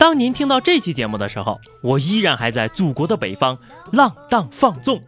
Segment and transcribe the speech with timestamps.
[0.00, 3.58] 当您听到这期节目的时候，我依然还在祖国的北方
[3.92, 4.98] 浪荡放纵。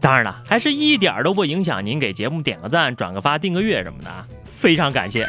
[0.00, 4.10] 当然了，还是一点都不影响您给节目点个赞、转个发、订个阅什么的，
[4.44, 5.28] 非常感谢。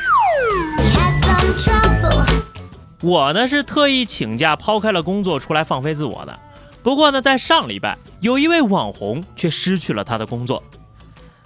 [3.03, 6.39] 我呢是特意请假抛开了工作出来放飞自我的。
[6.81, 10.63] 不过呢，在上礼拜，有一位网红却失去了他的工作。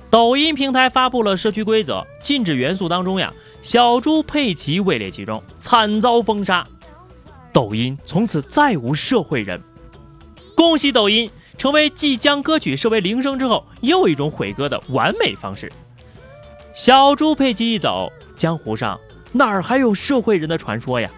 [0.09, 6.65] 抖音平台发布了社区规则，禁止元素当中呀，小猪佩奇位列其中，惨遭封杀。
[7.53, 9.61] 抖音从此再无社会人，
[10.55, 15.71] 恭喜抖音成为继将歌曲设为铃声之后又一种毁歌的完美方式。
[16.73, 18.99] 小猪佩奇一走，江湖上
[19.33, 21.09] 哪儿还有社会人的传说呀？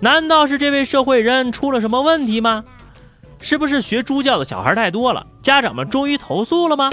[0.00, 2.64] 难道是这位社会人出了什么问题吗？
[3.40, 6.90] 是不是学猪叫的小孩太多了，家长们终于投诉了吗？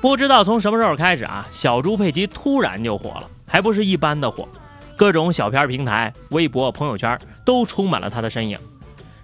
[0.00, 3.28] 不知道从什么时候开始啊，小猪佩奇突然就火了。
[3.56, 4.46] 还不是一般的火，
[4.98, 8.58] 各种小片平台、微博、朋友圈都充满了他的身影。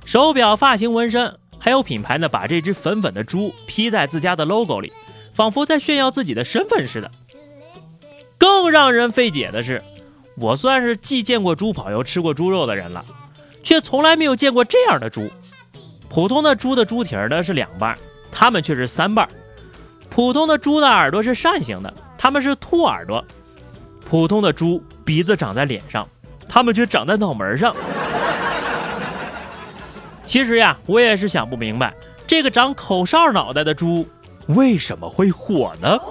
[0.06, 4.90] 手表、发型、纹身，还有品牌呢，把这只粉粉的猪披在自家的 logo 里，
[5.34, 7.10] 仿佛在炫耀自己的身份似的。
[8.38, 9.82] 更让人费解的是，
[10.38, 13.04] 我算是既见过猪跑又吃过猪肉的人了，
[13.62, 15.28] 却从来没有见过这样的猪。
[16.08, 17.98] 普通的猪的猪蹄儿呢是两半，
[18.30, 19.28] 它们却是三半。
[20.08, 23.22] 普通的猪的耳朵是扇形的，它们是兔耳朵。
[24.12, 26.06] 普通的猪鼻子长在脸上，
[26.46, 27.74] 它们却长在脑门上。
[30.22, 31.94] 其实呀，我也是想不明白，
[32.26, 34.06] 这个长口哨脑袋的猪
[34.48, 35.96] 为什么会火呢？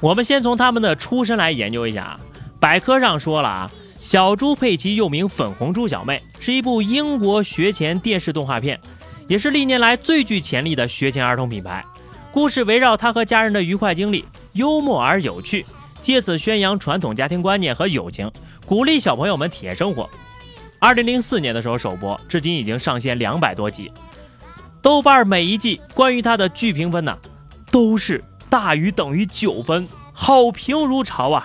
[0.00, 2.20] 我们先从他们的出身来研究一下啊。
[2.60, 3.68] 百科上说了啊，
[4.00, 8.78] 小猪佩奇又名粉红猪小妹，是一部英国学前电视动画片，
[9.26, 11.84] 也是历年来最具潜力的学前儿童品牌。
[12.32, 15.64] 故事围绕他和家人的愉快经历，幽默而有趣，
[16.02, 18.30] 借此宣扬传统家庭观念和友情，
[18.66, 20.08] 鼓励小朋友们体验生活。
[20.78, 23.90] 二零零四年的时候首播，至今已经上线两百多集。
[24.82, 27.16] 豆瓣每一季关于它的剧评分呢，
[27.70, 31.42] 都是大于等于九分，好评如潮啊！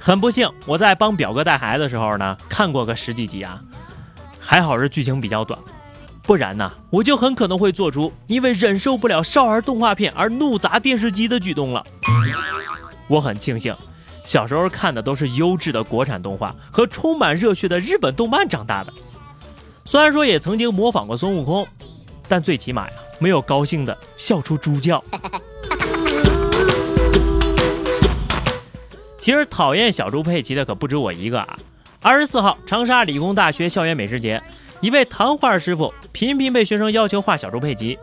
[0.00, 3.60] 很不幸，我在帮表哥带孩子的时候呢，看过个十几集啊，
[4.40, 5.58] 还好是剧情比较短。
[6.26, 11.86] 不然呢，我就很可能会做出因为忍受不了少儿动画片而怒砸电视机的举动了。
[13.06, 13.72] 我很庆幸，
[14.24, 18.92] 小时候看的都是优质的国产动画和充满热血的日本动漫长大的。
[19.84, 21.64] 虽然说也曾经模仿过孙悟空，
[22.26, 25.02] 但最起码呀，没有高兴的笑出猪叫。
[29.20, 31.56] 其实讨厌小猪佩奇的可不止我一个啊！
[32.02, 34.42] 二十四号，长沙理工大学校园美食节。
[34.80, 37.98] 一位糖画师傅频频被学生要求画小猪佩奇，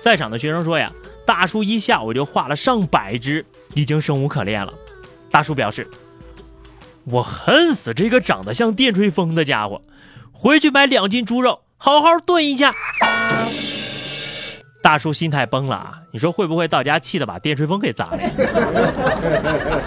[0.00, 0.90] 在场的学生说呀，
[1.26, 3.44] 大叔一下午就画了上百只，
[3.74, 4.72] 已经生无可恋了。
[5.30, 5.88] 大叔表示，
[7.04, 9.82] 我恨死这个长得像电吹风的家伙，
[10.30, 12.72] 回去买两斤猪肉，好好炖一下。
[14.80, 16.02] 大叔心态崩了啊！
[16.12, 18.30] 你说会不会到家气得把电吹风给砸了呀？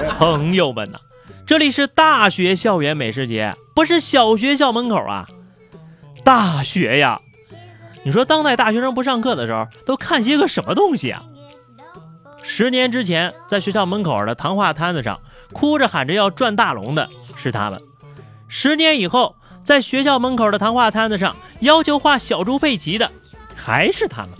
[0.19, 0.99] 朋友们呐，
[1.45, 5.27] 这里是大学校园美食节，不是小学校门口啊。
[6.25, 7.21] 大学呀，
[8.03, 11.23] 你说当代大学生不上课的时候都看些个什么东西啊？
[12.41, 15.19] 十年之前，在学校门口的糖画摊子上，
[15.53, 17.79] 哭着喊着要赚大龙的是他们；
[18.47, 23.11] 十年以后，在学校门口的糖画摊子上要求画小猪佩奇的
[23.55, 24.31] 还是他们。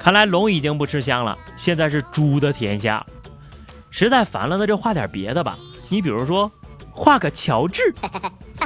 [0.00, 3.06] 看来龙已经不吃香了，现在是猪的天下。
[3.90, 5.56] 实在烦了，那就画点别的吧。
[5.88, 6.50] 你比如说，
[6.90, 7.94] 画个乔治。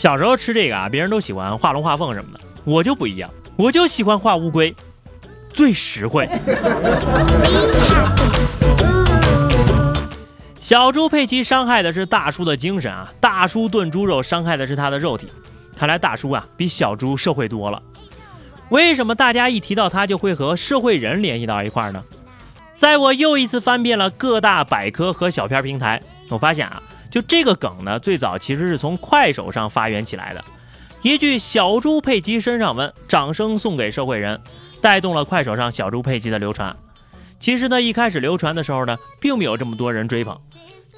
[0.00, 4.74] 小时候吃这个啊，别人都喜欢画龙画凤什么的，我就不一样，我就喜欢画乌龟，
[5.50, 6.26] 最实惠。
[10.58, 15.28] 小猪佩奇伤害的是大叔的精神啊，大叔炖猪肉伤害的是他的肉体。
[15.76, 17.82] 看来大叔啊比小猪社会多了。
[18.70, 22.02] 为什么大家一提到他就会和社会人联系到一块呢？
[22.74, 26.00] 在我又一次翻遍了各大百科和小片平台，
[26.30, 26.82] 我发现啊。
[27.10, 30.44] 就这个梗呢，最早其实是从快手上发源起来的，
[31.02, 34.40] 一句“小猪佩奇身上纹”，掌声送给社会人，
[34.80, 36.76] 带动了快手上小猪佩奇的流传。
[37.40, 40.38] 其实呢，一开始流传的时候呢，并没有这么多人追捧。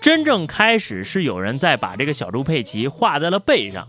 [0.01, 3.89] 真正开始是有人在把这个小猪佩奇画在了背上，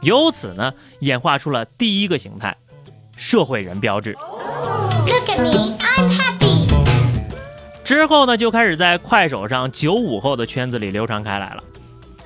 [0.00, 2.56] 由此呢，演化出了第一个形态——
[3.16, 4.16] 社会人标志。
[7.92, 11.62] 之后呢，就开始在快手上九五后的圈子里流传开来了。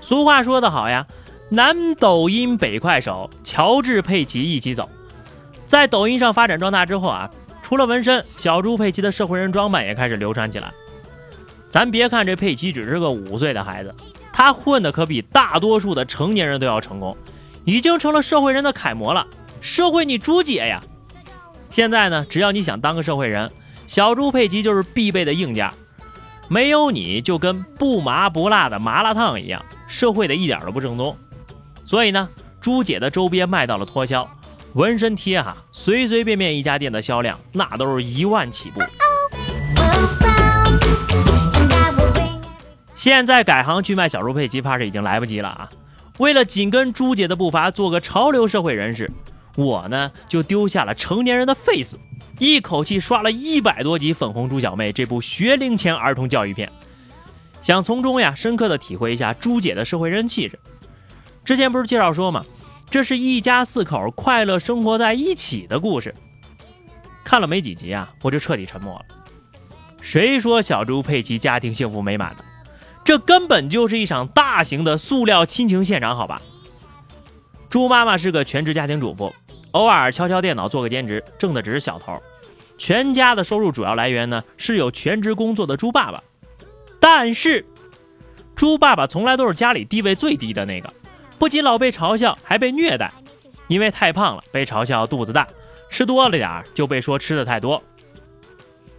[0.01, 1.07] 俗话说得好呀，
[1.51, 4.89] 南抖音北快手，乔治佩奇一起走。
[5.67, 7.29] 在抖音上发展壮大之后啊，
[7.63, 10.73] 除了纹身，小猪佩奇的社会人装扮也开始流传起来。
[11.69, 13.93] 咱别看这佩奇只是个五岁的孩子，
[14.33, 17.17] 他混的可比大多数的成年人都要成功，
[17.65, 19.27] 已经成了社会人的楷模了。
[19.61, 20.81] 社会你猪姐呀！
[21.69, 23.51] 现在呢，只要你想当个社会人，
[23.87, 25.71] 小猪佩奇就是必备的硬件。
[26.49, 31.17] 没有你就跟不麻不辣的麻辣烫一样，社会的一点都不正宗。
[31.85, 32.29] 所以呢，
[32.61, 34.29] 猪姐的周边卖到了脱销，
[34.75, 38.81] 纹身贴哈，随随便便一家店的销量那都是一万起步。
[42.95, 45.71] 现在改行去卖小猪佩奇，怕是已经来不及了啊！
[46.19, 49.11] 为了紧跟朱姐的步伐，做个潮流社会人士，
[49.57, 51.99] 我呢就丢下了成年人的 face，
[52.39, 56.71] 一口气刷了一百多集《粉红猪小妹》这部学龄前儿童教育片，
[57.63, 60.59] 想从中呀深刻的体会一下朱姐的社会人气质。
[61.45, 62.45] 之前不是介绍说吗？
[62.89, 66.15] 这是一家四口快乐生活在一起的故事。
[67.25, 69.05] 看了没几集啊，我就彻底沉默了。
[70.01, 72.45] 谁说小猪佩奇家庭幸福美满的？
[73.05, 76.41] 这根本就是一场大型的塑料亲情现场，好吧？
[77.69, 79.35] 猪妈妈是个全职家庭主妇，
[79.77, 82.19] 偶尔敲敲电脑做个兼职，挣的只是小头。
[82.79, 86.23] 全家的收入主要来源呢，是有全职工作的猪爸爸。
[86.99, 87.63] 但是，
[88.55, 90.91] 猪爸爸从来都是家里地位最低的那个，
[91.39, 93.13] 不仅老被嘲笑，还被虐待。
[93.69, 95.45] 因为太胖了，被嘲笑肚子大；
[95.91, 97.83] 吃多了点儿就被说吃的太多；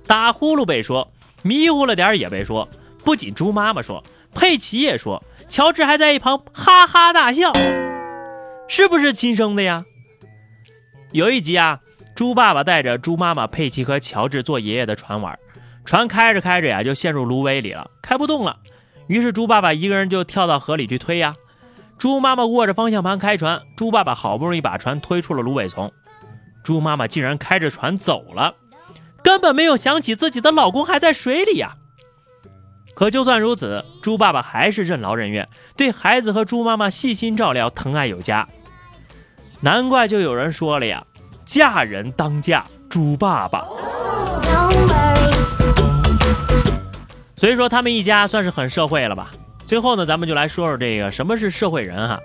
[0.05, 2.69] 打呼噜被说，迷糊了点儿也被说。
[3.03, 4.03] 不仅猪妈妈说，
[4.35, 7.51] 佩奇也说，乔治还在一旁哈哈大笑，
[8.67, 9.85] 是不是亲生的呀？
[11.13, 11.79] 有一集啊，
[12.15, 15.39] 猪爸爸带着猪妈妈佩奇和乔治坐爷爷的船玩，
[15.85, 18.57] 船开着开着呀，就陷入芦苇里了，开不动了。
[19.07, 21.35] 于是猪爸爸一个人就跳到河里去推呀。
[21.97, 25.91] 猪妈妈握着方向盘开船，猪爸爸好不容易把船推出了芦苇丛，
[26.61, 28.55] 猪妈妈竟然开着船走了，
[29.23, 31.77] 根本没有想起自己的老公还在水里呀。
[32.93, 38.47] 可就算如此，猪爸爸还是任劳任怨，对孩子和猪妈妈细心照料，疼爱有加。
[39.59, 41.03] 难怪就有人说了呀
[41.45, 43.67] ：“嫁人当嫁猪爸爸。”
[47.35, 49.31] 所以说他们一家算是很社会了吧？
[49.65, 52.19] 最后呢，咱们就来说说这个什么是社会人哈。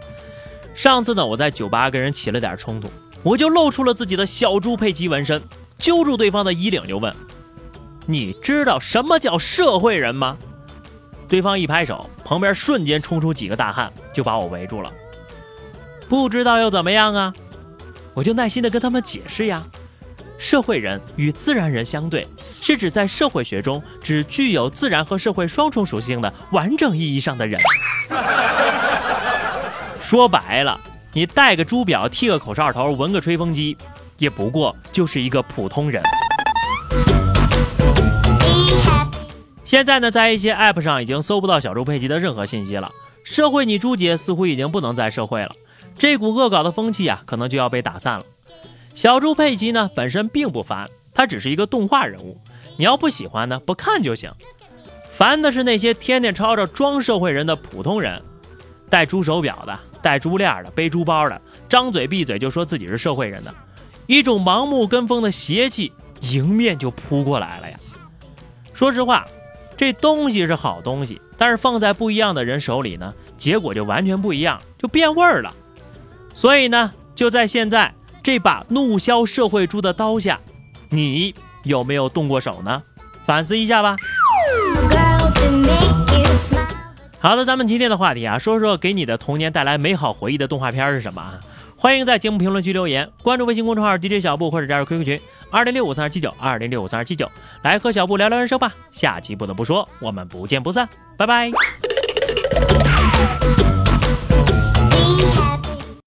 [0.75, 2.89] 上次呢，我在酒吧跟人起了点冲突，
[3.23, 5.43] 我就露出了自己的小猪佩奇纹身，
[5.79, 7.15] 揪住对方的衣领就问
[8.07, 10.37] ：“你知道什么叫社会人吗？”
[11.29, 14.93] 对方一拍手，旁边瞬间冲出几个大汉，就把我围住了。
[16.13, 17.33] 不知道又怎么样啊？
[18.13, 19.65] 我就耐心的跟他们解释呀。
[20.37, 22.29] 社会人与自然人相对，
[22.61, 27.59] 是指在社会学中只具有自然和社会双重属性的完整意义上的人。
[29.99, 30.79] 说白了，
[31.15, 33.75] 你戴个猪表，剃个口哨头，纹个吹风机，
[34.19, 36.03] 也不过就是一个普通人。
[39.65, 42.91] 现在呢，在一些 App 上已经搜不到小猪佩奇的任何信息了。
[43.25, 45.53] 社会你猪姐似乎已经不能再社会了，
[45.99, 48.25] 这股恶搞的风气啊，可能就要被打散了。
[48.95, 52.39] 小猪佩奇呢，本身并不烦，它只是一个动画人物。
[52.77, 54.31] 你要不喜欢呢，不看就行。
[55.11, 58.23] 烦的是那些天天吵着装社会人的普通人，
[58.89, 63.55] 戴猪手表的，戴猪链的，背猪包的，张嘴闭嘴就说自己是社会人的，
[64.07, 67.79] 一种盲目跟风的邪气迎面就扑过来了呀。
[68.75, 69.27] 说实话。
[69.75, 75.53] 这东西是好东西，但是放在不一样的人手里呢，结果就完全不一样，就变味儿了。
[76.35, 80.41] 所以呢，就在现在这把怒削社会猪的刀下，
[80.89, 81.35] 你
[81.65, 82.83] 有没有动过手呢？
[83.25, 83.97] 反思一下吧。
[87.21, 91.39] 好的，咱们今天的话题啊，说说给你的童年带来美好回忆的动画片是什么啊？
[91.77, 95.21] 欢迎在节目评论区留言，关注微信公众号 DJ 小布或者加入 QQ 群
[95.51, 97.31] 二零六五三二七九二零六五三二七九，
[97.63, 98.73] 来和小布聊聊人生吧。
[98.91, 101.51] 下期不得不说，我们不见不散，拜拜。